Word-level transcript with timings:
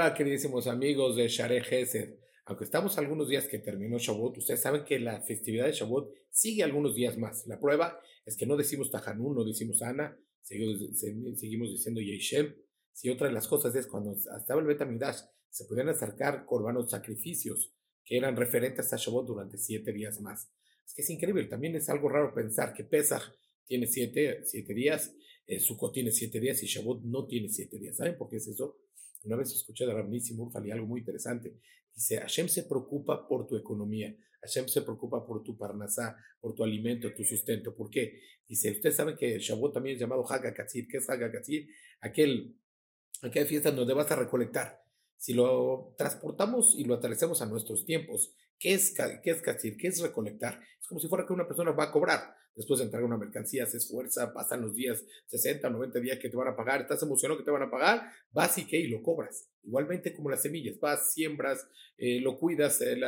Hola, 0.00 0.14
queridísimos 0.14 0.68
amigos 0.68 1.16
de 1.16 1.26
Share 1.26 1.60
Gesed. 1.60 2.20
Aunque 2.44 2.62
estamos 2.62 2.96
algunos 2.98 3.28
días 3.28 3.48
que 3.48 3.58
terminó 3.58 3.98
Shavuot, 3.98 4.38
ustedes 4.38 4.60
saben 4.60 4.84
que 4.84 5.00
la 5.00 5.22
festividad 5.22 5.66
de 5.66 5.72
Shavuot 5.72 6.14
sigue 6.30 6.62
algunos 6.62 6.94
días 6.94 7.18
más. 7.18 7.48
La 7.48 7.58
prueba 7.58 8.00
es 8.24 8.36
que 8.36 8.46
no 8.46 8.56
decimos 8.56 8.92
Tajanun, 8.92 9.34
no 9.34 9.44
decimos 9.44 9.82
Ana, 9.82 10.16
seguimos, 10.40 10.78
seguimos 11.00 11.70
diciendo 11.70 12.00
Yeshem. 12.00 12.54
Si 12.92 13.10
otra 13.10 13.26
de 13.26 13.32
las 13.32 13.48
cosas 13.48 13.74
es 13.74 13.88
cuando 13.88 14.12
estaba 14.12 14.60
el 14.60 14.68
Betamidash, 14.68 15.18
se 15.50 15.64
podían 15.64 15.88
acercar 15.88 16.46
corbanos 16.46 16.92
sacrificios 16.92 17.74
que 18.04 18.18
eran 18.18 18.36
referentes 18.36 18.92
a 18.92 18.96
Shavuot 18.98 19.26
durante 19.26 19.58
siete 19.58 19.92
días 19.92 20.20
más. 20.20 20.48
Es 20.86 20.94
que 20.94 21.02
es 21.02 21.10
increíble, 21.10 21.46
también 21.46 21.74
es 21.74 21.88
algo 21.88 22.08
raro 22.08 22.32
pensar 22.32 22.72
que 22.72 22.84
Pesach 22.84 23.34
tiene 23.66 23.88
siete, 23.88 24.44
siete 24.44 24.74
días, 24.74 25.12
eh, 25.44 25.58
Sukkot 25.58 25.92
tiene 25.92 26.12
siete 26.12 26.38
días 26.38 26.62
y 26.62 26.66
Shavuot 26.66 27.02
no 27.02 27.26
tiene 27.26 27.48
siete 27.48 27.80
días. 27.80 27.96
¿Saben 27.96 28.16
por 28.16 28.28
qué 28.28 28.36
es 28.36 28.46
eso? 28.46 28.76
Una 29.24 29.36
vez 29.36 29.52
escuché 29.52 29.86
de 29.86 29.94
Ramnísimo 29.94 30.44
Urfali 30.44 30.70
algo 30.70 30.86
muy 30.86 31.00
interesante. 31.00 31.56
Dice, 31.94 32.18
Hashem 32.18 32.48
se 32.48 32.62
preocupa 32.64 33.26
por 33.26 33.46
tu 33.46 33.56
economía, 33.56 34.14
Hashem 34.40 34.68
se 34.68 34.82
preocupa 34.82 35.26
por 35.26 35.42
tu 35.42 35.56
parnasá, 35.56 36.16
por 36.40 36.54
tu 36.54 36.62
alimento, 36.62 37.12
tu 37.12 37.24
sustento. 37.24 37.74
¿Por 37.74 37.90
qué? 37.90 38.20
Dice, 38.46 38.70
ustedes 38.70 38.96
saben 38.96 39.16
que 39.16 39.38
Shavuot 39.38 39.74
también 39.74 39.94
es 39.94 40.00
llamado 40.00 40.24
Hagakatzir. 40.30 40.86
¿Qué 40.88 40.98
es 40.98 41.10
Hagakatzir? 41.10 41.68
Aquel, 42.00 42.56
aquella 43.22 43.46
fiesta 43.46 43.72
donde 43.72 43.94
vas 43.94 44.10
a 44.10 44.16
recolectar. 44.16 44.87
Si 45.18 45.34
lo 45.34 45.94
transportamos 45.98 46.74
y 46.78 46.84
lo 46.84 46.94
aterrizamos 46.94 47.42
a 47.42 47.46
nuestros 47.46 47.84
tiempos, 47.84 48.32
¿qué 48.58 48.74
es, 48.74 48.94
qué 49.22 49.30
es 49.30 49.42
¿Qué 49.42 49.88
es 49.88 50.00
recolectar? 50.00 50.60
Es 50.80 50.86
como 50.86 51.00
si 51.00 51.08
fuera 51.08 51.26
que 51.26 51.32
una 51.32 51.46
persona 51.46 51.72
va 51.72 51.84
a 51.84 51.92
cobrar 51.92 52.38
después 52.58 52.78
de 52.78 52.86
entregar 52.86 53.04
una 53.06 53.16
mercancía, 53.16 53.66
se 53.66 53.76
esfuerza, 53.76 54.32
pasan 54.34 54.60
los 54.60 54.74
días, 54.74 55.04
60, 55.26 55.70
90 55.70 56.00
días 56.00 56.18
que 56.18 56.28
te 56.28 56.36
van 56.36 56.48
a 56.48 56.56
pagar, 56.56 56.80
estás 56.80 57.00
emocionado 57.04 57.38
que 57.38 57.44
te 57.44 57.52
van 57.52 57.62
a 57.62 57.70
pagar, 57.70 58.10
vas 58.32 58.58
y 58.58 58.66
que 58.66 58.76
y 58.76 58.88
lo 58.88 59.00
cobras. 59.00 59.48
Igualmente 59.62 60.12
como 60.12 60.28
las 60.28 60.42
semillas, 60.42 60.78
vas, 60.80 61.12
siembras, 61.12 61.68
eh, 61.96 62.20
lo 62.20 62.36
cuidas, 62.36 62.80
eh, 62.80 63.00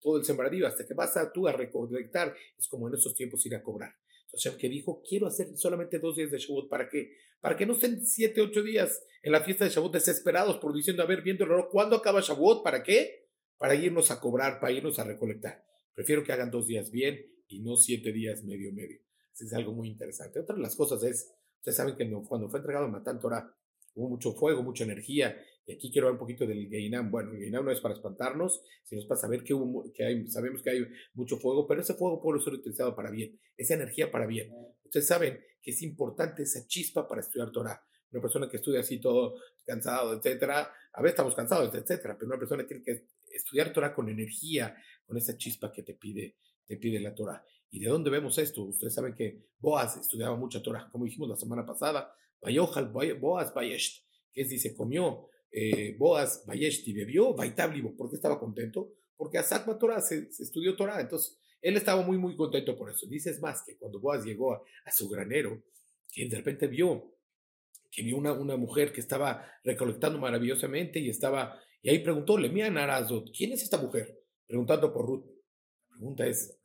todo 0.00 0.16
el 0.16 0.24
sembradío, 0.24 0.66
hasta 0.66 0.86
que 0.86 0.94
vas 0.94 1.14
a 1.18 1.30
tú 1.30 1.46
a 1.46 1.52
recolectar, 1.52 2.34
es 2.58 2.66
como 2.68 2.88
en 2.88 2.94
esos 2.94 3.14
tiempos 3.14 3.44
ir 3.44 3.54
a 3.54 3.62
cobrar. 3.62 3.94
Entonces, 4.26 4.54
que 4.56 4.68
dijo, 4.68 5.02
quiero 5.08 5.26
hacer 5.26 5.56
solamente 5.56 5.98
dos 5.98 6.16
días 6.16 6.30
de 6.30 6.38
Shavuot, 6.38 6.68
¿para 6.68 6.88
qué? 6.88 7.16
Para 7.40 7.56
que 7.56 7.66
no 7.66 7.74
estén 7.74 8.04
siete, 8.04 8.40
ocho 8.40 8.62
días 8.62 9.02
en 9.22 9.32
la 9.32 9.42
fiesta 9.42 9.64
de 9.64 9.70
Shavuot 9.70 9.92
desesperados 9.92 10.58
por 10.58 10.74
diciendo, 10.74 11.02
a 11.02 11.06
ver, 11.06 11.22
viendo 11.22 11.44
el 11.44 11.50
reloj, 11.50 11.68
¿cuándo 11.70 11.96
acaba 11.96 12.20
Shavuot? 12.20 12.62
¿Para 12.62 12.82
qué? 12.82 13.28
Para 13.56 13.74
irnos 13.74 14.10
a 14.10 14.20
cobrar, 14.20 14.60
para 14.60 14.72
irnos 14.72 14.98
a 14.98 15.04
recolectar. 15.04 15.64
Prefiero 15.94 16.22
que 16.22 16.32
hagan 16.32 16.50
dos 16.50 16.66
días 16.66 16.90
bien 16.90 17.24
y 17.48 17.60
no 17.60 17.76
siete 17.76 18.12
días 18.12 18.44
medio 18.44 18.72
medio. 18.72 19.00
es 19.32 19.52
algo 19.52 19.72
muy 19.72 19.88
interesante. 19.88 20.40
Otra 20.40 20.56
de 20.56 20.62
las 20.62 20.76
cosas 20.76 21.02
es, 21.04 21.32
ustedes 21.58 21.76
saben 21.76 21.96
que 21.96 22.10
cuando 22.28 22.48
fue 22.48 22.58
entregado 22.58 22.88
Matán 22.88 23.20
Torah, 23.20 23.54
hubo 23.96 24.08
mucho 24.08 24.32
fuego, 24.32 24.62
mucha 24.62 24.84
energía, 24.84 25.36
y 25.66 25.72
aquí 25.72 25.90
quiero 25.90 26.06
hablar 26.06 26.20
un 26.20 26.20
poquito 26.20 26.46
del 26.46 26.68
Geinam. 26.68 27.10
Bueno, 27.10 27.32
el 27.32 27.38
Geinam 27.38 27.64
no 27.64 27.72
es 27.72 27.80
para 27.80 27.94
espantarnos, 27.94 28.62
sino 28.84 29.00
es 29.00 29.06
para 29.08 29.20
saber 29.20 29.42
que, 29.42 29.52
hubo, 29.52 29.92
que 29.92 30.04
hay, 30.04 30.26
sabemos 30.28 30.62
que 30.62 30.70
hay 30.70 30.86
mucho 31.14 31.38
fuego, 31.38 31.66
pero 31.66 31.80
ese 31.80 31.94
fuego 31.94 32.22
puede 32.22 32.40
ser 32.40 32.52
utilizado 32.52 32.94
para 32.94 33.10
bien, 33.10 33.38
esa 33.56 33.74
energía 33.74 34.10
para 34.10 34.26
bien. 34.26 34.52
Ustedes 34.84 35.08
saben 35.08 35.40
que 35.60 35.72
es 35.72 35.82
importante 35.82 36.44
esa 36.44 36.64
chispa 36.68 37.08
para 37.08 37.20
estudiar 37.20 37.50
Torah. 37.50 37.82
Una 38.12 38.22
persona 38.22 38.48
que 38.48 38.58
estudia 38.58 38.80
así 38.80 39.00
todo 39.00 39.34
cansado, 39.64 40.14
etcétera, 40.14 40.72
a 40.92 41.02
veces 41.02 41.14
estamos 41.14 41.34
cansados, 41.34 41.74
etcétera, 41.74 42.14
pero 42.16 42.28
una 42.28 42.38
persona 42.38 42.64
tiene 42.64 42.84
que 42.84 43.08
estudiar 43.28 43.72
Torah 43.72 43.92
con 43.92 44.08
energía, 44.08 44.76
con 45.04 45.16
esa 45.16 45.36
chispa 45.36 45.72
que 45.72 45.82
te 45.82 45.94
pide 45.94 46.36
te 46.66 46.76
pide 46.76 47.00
la 47.00 47.14
Torah. 47.14 47.44
¿Y 47.70 47.80
de 47.80 47.88
dónde 47.88 48.10
vemos 48.10 48.38
esto? 48.38 48.64
Ustedes 48.64 48.94
saben 48.94 49.14
que 49.14 49.46
Boaz 49.58 49.96
estudiaba 49.96 50.36
mucha 50.36 50.62
Torah, 50.62 50.88
como 50.90 51.04
dijimos 51.04 51.28
la 51.28 51.36
semana 51.36 51.64
pasada. 51.64 52.12
Boaz 52.40 53.54
Bayesht, 53.54 54.04
que 54.32 54.42
es, 54.42 54.48
dice, 54.48 54.74
comió 54.74 55.28
eh, 55.50 55.96
Boaz 55.98 56.44
y 56.48 56.92
bebió 56.92 57.34
Baitablibo. 57.34 57.96
¿Por 57.96 58.10
qué 58.10 58.16
estaba 58.16 58.38
contento? 58.38 58.92
Porque 59.16 59.38
Asakma 59.38 59.78
Torah 59.78 60.00
se, 60.00 60.28
estudió 60.38 60.76
Torah. 60.76 61.00
Entonces, 61.00 61.38
él 61.60 61.76
estaba 61.76 62.02
muy, 62.02 62.18
muy 62.18 62.36
contento 62.36 62.76
por 62.76 62.90
eso. 62.90 63.06
Dice, 63.06 63.30
es 63.30 63.40
más, 63.40 63.62
que 63.66 63.76
cuando 63.76 64.00
Boaz 64.00 64.24
llegó 64.24 64.54
a, 64.54 64.62
su 64.92 65.08
granero, 65.08 65.62
que 66.12 66.28
de 66.28 66.36
repente 66.36 66.66
vio 66.66 67.12
que 67.90 68.02
vio 68.02 68.18
una, 68.18 68.32
una 68.32 68.56
mujer 68.56 68.92
que 68.92 69.00
estaba 69.00 69.46
recolectando 69.64 70.18
maravillosamente 70.18 70.98
y 70.98 71.08
estaba, 71.08 71.58
y 71.80 71.88
ahí 71.88 72.00
preguntó, 72.00 72.36
le 72.36 72.50
mía 72.50 72.68
Narazot, 72.68 73.30
¿quién 73.34 73.52
es 73.52 73.62
esta 73.62 73.78
mujer? 73.78 74.20
Preguntando 74.46 74.92
por 74.92 75.06
Ruth 75.06 75.36
pregunta 75.96 76.26
es, 76.26 76.58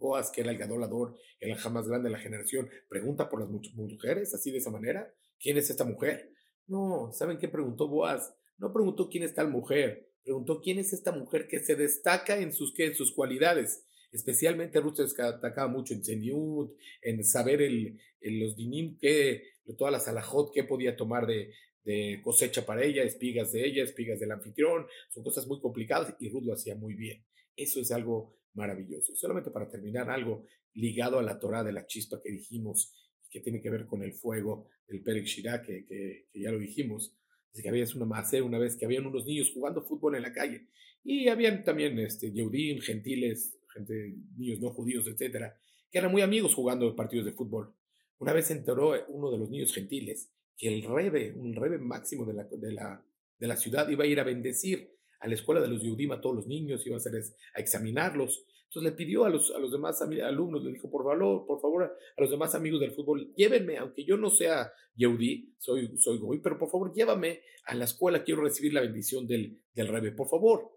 Boaz, 0.00 0.32
que 0.32 0.40
era 0.40 0.50
el 0.50 0.58
gadolador, 0.58 1.16
el 1.38 1.54
más 1.70 1.86
grande 1.86 2.08
de 2.08 2.12
la 2.12 2.18
generación, 2.18 2.68
pregunta 2.88 3.28
por 3.28 3.40
las 3.40 3.48
mujeres, 3.48 4.34
así 4.34 4.50
de 4.50 4.58
esa 4.58 4.70
manera. 4.70 5.14
¿Quién 5.38 5.56
es 5.58 5.70
esta 5.70 5.84
mujer? 5.84 6.32
No, 6.66 7.12
¿saben 7.12 7.38
qué 7.38 7.48
preguntó 7.48 7.86
Boaz? 7.86 8.34
No 8.58 8.72
preguntó 8.72 9.08
quién 9.08 9.24
es 9.24 9.34
tal 9.34 9.48
mujer, 9.48 10.10
preguntó 10.24 10.60
quién 10.60 10.78
es 10.78 10.92
esta 10.92 11.12
mujer 11.12 11.46
que 11.48 11.60
se 11.60 11.76
destaca 11.76 12.38
en 12.38 12.52
sus, 12.52 12.74
¿qué? 12.74 12.86
En 12.86 12.94
sus 12.94 13.12
cualidades. 13.12 13.84
Especialmente 14.12 14.80
Ruth 14.80 14.96
se 14.96 15.02
destacaba 15.04 15.68
mucho 15.68 15.94
en 15.94 16.04
Zeniut, 16.04 16.72
en 17.02 17.24
saber 17.24 17.62
el, 17.62 17.98
los 18.20 18.56
dinim, 18.56 18.98
que, 18.98 19.44
todas 19.78 19.92
las 19.92 20.08
alajot 20.08 20.52
que 20.52 20.64
podía 20.64 20.96
tomar 20.96 21.26
de, 21.26 21.52
de 21.84 22.20
cosecha 22.22 22.66
para 22.66 22.84
ella, 22.84 23.02
espigas 23.02 23.52
de 23.52 23.66
ella, 23.66 23.82
espigas 23.82 24.20
del 24.20 24.32
anfitrión, 24.32 24.86
son 25.08 25.24
cosas 25.24 25.46
muy 25.46 25.60
complicadas 25.60 26.14
y 26.20 26.28
Ruth 26.28 26.44
lo 26.44 26.54
hacía 26.54 26.74
muy 26.74 26.94
bien. 26.94 27.24
Eso 27.56 27.80
es 27.80 27.90
algo 27.90 28.36
maravilloso. 28.54 29.12
Y 29.12 29.16
solamente 29.16 29.50
para 29.50 29.68
terminar, 29.68 30.10
algo 30.10 30.44
ligado 30.74 31.18
a 31.18 31.22
la 31.22 31.38
Torah 31.38 31.64
de 31.64 31.72
la 31.72 31.86
chispa 31.86 32.20
que 32.22 32.30
dijimos, 32.30 32.92
que 33.30 33.40
tiene 33.40 33.60
que 33.60 33.70
ver 33.70 33.86
con 33.86 34.02
el 34.02 34.12
fuego 34.12 34.68
del 34.88 35.02
Perek 35.02 35.24
Shirah, 35.24 35.62
que, 35.62 35.86
que, 35.86 36.26
ya 36.34 36.50
lo 36.50 36.58
dijimos. 36.58 37.14
Dice 37.52 37.62
que 37.62 37.68
había 37.68 37.84
una 37.96 38.04
macé 38.04 38.42
una 38.42 38.58
vez 38.58 38.76
que 38.76 38.84
habían 38.84 39.06
unos 39.06 39.24
niños 39.24 39.50
jugando 39.52 39.82
fútbol 39.82 40.16
en 40.16 40.22
la 40.22 40.32
calle. 40.32 40.66
Y 41.02 41.28
habían 41.28 41.64
también 41.64 41.98
este, 41.98 42.30
Yehudim, 42.32 42.80
gentiles, 42.80 43.58
gente, 43.72 44.16
niños 44.36 44.60
no 44.60 44.70
judíos, 44.70 45.06
etcétera, 45.06 45.58
que 45.90 45.98
eran 45.98 46.12
muy 46.12 46.22
amigos 46.22 46.54
jugando 46.54 46.94
partidos 46.94 47.26
de 47.26 47.32
fútbol. 47.32 47.74
Una 48.18 48.32
vez 48.32 48.46
se 48.46 48.52
enteró 48.52 48.92
uno 49.08 49.30
de 49.30 49.38
los 49.38 49.48
niños 49.48 49.72
gentiles 49.72 50.30
que 50.60 50.68
el 50.68 50.82
rebe, 50.82 51.32
un 51.32 51.54
rebe 51.54 51.78
máximo 51.78 52.26
de 52.26 52.34
la, 52.34 52.44
de 52.44 52.72
la, 52.72 53.02
de 53.38 53.46
la 53.46 53.56
ciudad, 53.56 53.88
iba 53.88 54.04
a 54.04 54.06
ir 54.06 54.20
a 54.20 54.24
bendecir 54.24 54.94
a 55.20 55.26
la 55.26 55.34
escuela 55.34 55.58
de 55.58 55.68
los 55.68 55.82
Yehudim 55.82 56.12
a 56.12 56.20
todos 56.20 56.36
los 56.36 56.46
niños, 56.46 56.86
iba 56.86 56.96
a, 56.96 56.98
hacer, 56.98 57.14
a 57.54 57.60
examinarlos. 57.60 58.44
Entonces 58.64 58.92
le 58.92 58.96
pidió 58.96 59.24
a 59.24 59.30
los, 59.30 59.50
a 59.52 59.58
los 59.58 59.72
demás 59.72 60.02
alumnos, 60.02 60.62
le 60.62 60.72
dijo, 60.72 60.90
por 60.90 61.04
favor, 61.04 61.46
por 61.46 61.60
favor, 61.62 61.84
a 61.84 62.20
los 62.20 62.30
demás 62.30 62.54
amigos 62.54 62.78
del 62.78 62.92
fútbol, 62.92 63.32
llévenme, 63.34 63.78
aunque 63.78 64.04
yo 64.04 64.18
no 64.18 64.28
sea 64.28 64.70
Yehudí, 64.94 65.54
soy, 65.58 65.96
soy 65.96 66.18
Goy, 66.18 66.40
pero 66.40 66.58
por 66.58 66.70
favor, 66.70 66.92
llévame 66.94 67.40
a 67.64 67.74
la 67.74 67.86
escuela, 67.86 68.22
quiero 68.22 68.42
recibir 68.42 68.74
la 68.74 68.82
bendición 68.82 69.26
del, 69.26 69.58
del 69.74 69.88
Rebe, 69.88 70.12
por 70.12 70.28
favor. 70.28 70.70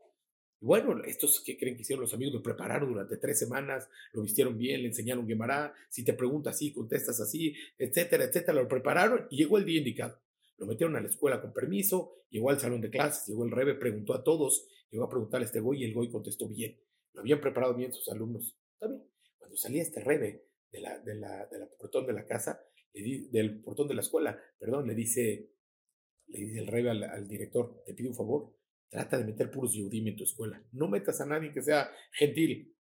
Bueno, 0.63 1.03
estos 1.03 1.41
que 1.41 1.57
creen 1.57 1.75
que 1.75 1.81
hicieron 1.81 2.03
los 2.03 2.13
amigos 2.13 2.35
lo 2.35 2.41
prepararon 2.41 2.87
durante 2.87 3.17
tres 3.17 3.37
semanas, 3.37 3.89
lo 4.13 4.21
vistieron 4.21 4.57
bien, 4.57 4.81
le 4.81 4.87
enseñaron 4.87 5.27
Gemara, 5.27 5.73
si 5.89 6.05
te 6.05 6.13
preguntas 6.13 6.55
así, 6.55 6.71
contestas 6.71 7.19
así, 7.19 7.53
etcétera, 7.77 8.23
etcétera, 8.23 8.61
lo 8.61 8.67
prepararon 8.69 9.27
y 9.29 9.35
llegó 9.35 9.57
el 9.57 9.65
día 9.65 9.79
indicado. 9.79 10.21
Lo 10.57 10.65
metieron 10.65 10.95
a 10.95 11.01
la 11.01 11.09
escuela 11.09 11.41
con 11.41 11.51
permiso, 11.51 12.13
llegó 12.29 12.49
al 12.49 12.61
salón 12.61 12.79
de 12.79 12.89
clases, 12.89 13.27
llegó 13.27 13.43
el 13.43 13.51
rebe, 13.51 13.73
preguntó 13.75 14.13
a 14.13 14.23
todos, 14.23 14.65
llegó 14.89 15.03
a 15.03 15.09
preguntarle 15.09 15.43
a 15.43 15.47
este 15.47 15.59
goy 15.59 15.81
y 15.81 15.83
el 15.83 15.93
goy 15.93 16.09
contestó 16.09 16.47
bien. 16.47 16.79
Lo 17.11 17.19
habían 17.19 17.41
preparado 17.41 17.75
bien 17.75 17.91
sus 17.91 18.07
alumnos. 18.07 18.57
Está 18.75 18.87
bien. 18.87 19.03
Cuando 19.37 19.57
salía 19.57 19.81
este 19.81 19.99
rebe 19.99 20.45
de 20.71 20.79
la, 20.79 20.97
de 20.99 21.15
la, 21.15 21.45
portón 21.77 22.07
de 22.07 22.13
la 22.13 22.25
casa, 22.25 22.63
del 22.93 23.59
portón 23.61 23.89
de 23.89 23.95
la 23.95 24.01
escuela, 24.01 24.39
perdón, 24.57 24.87
le 24.87 24.95
dice, 24.95 25.49
le 26.27 26.39
dice 26.39 26.59
el 26.59 26.67
rebe 26.67 26.91
al, 26.91 27.27
director, 27.27 27.83
te 27.85 27.93
pido 27.93 28.11
un 28.11 28.15
favor, 28.15 28.55
trata 28.93 29.17
de 29.17 29.25
meter 29.25 29.49
puros 29.49 29.73
yudim 29.73 30.07
en 30.07 30.15
tu 30.15 30.23
escuela. 30.23 30.63
No 30.71 30.87
metas 30.87 31.19
a 31.19 31.25
nadie 31.25 31.51
que 31.51 31.63
sea 31.63 31.91
gentil. 32.11 32.77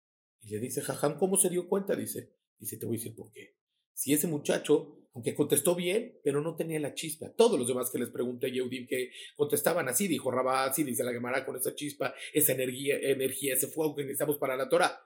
Y 0.40 0.50
le 0.50 0.60
dice, 0.60 0.80
jajam, 0.80 1.18
¿cómo 1.18 1.36
se 1.36 1.50
dio 1.50 1.68
cuenta? 1.68 1.96
Dice, 1.96 2.32
dice, 2.58 2.76
te 2.76 2.86
voy 2.86 2.96
a 2.96 2.98
decir 2.98 3.16
por 3.16 3.32
qué. 3.32 3.56
Si 3.92 4.12
ese 4.12 4.28
muchacho 4.28 5.06
aunque 5.16 5.34
contestó 5.34 5.74
bien, 5.74 6.20
pero 6.22 6.42
no 6.42 6.56
tenía 6.56 6.78
la 6.78 6.92
chispa. 6.92 7.32
Todos 7.32 7.58
los 7.58 7.66
demás 7.66 7.88
que 7.88 7.98
les 7.98 8.10
pregunté, 8.10 8.52
Yehudim, 8.52 8.86
que 8.86 9.12
contestaban 9.34 9.88
así, 9.88 10.08
dijo 10.08 10.30
Rabá, 10.30 10.66
así 10.66 10.84
dice 10.84 11.02
la 11.04 11.12
Gemara, 11.12 11.46
con 11.46 11.56
esa 11.56 11.74
chispa, 11.74 12.14
esa 12.34 12.52
energía, 12.52 12.98
energía, 12.98 13.54
ese 13.54 13.68
fuego 13.68 13.96
que 13.96 14.02
necesitamos 14.02 14.36
para 14.36 14.58
la 14.58 14.68
Torah. 14.68 15.00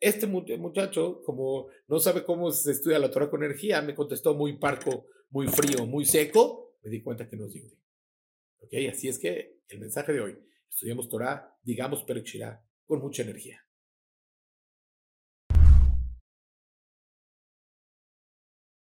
Este 0.00 0.26
muchacho, 0.26 1.22
como 1.24 1.68
no 1.86 2.00
sabe 2.00 2.24
cómo 2.24 2.50
se 2.50 2.72
estudia 2.72 2.98
la 2.98 3.12
Torah 3.12 3.30
con 3.30 3.44
energía, 3.44 3.80
me 3.82 3.94
contestó 3.94 4.34
muy 4.34 4.58
parco, 4.58 5.06
muy 5.30 5.46
frío, 5.46 5.86
muy 5.86 6.06
seco, 6.06 6.74
me 6.82 6.90
di 6.90 7.00
cuenta 7.00 7.28
que 7.28 7.36
no 7.36 7.46
es 7.46 7.52
Yehudim. 7.54 7.81
¿Ok? 8.62 8.74
Así 8.90 9.08
es 9.08 9.18
que 9.18 9.60
el 9.68 9.80
mensaje 9.80 10.12
de 10.12 10.20
hoy, 10.20 10.38
estudiamos 10.68 11.08
Torah, 11.08 11.58
digamos 11.62 12.04
Perek 12.04 12.26
con 12.86 13.00
mucha 13.00 13.22
energía. 13.22 13.64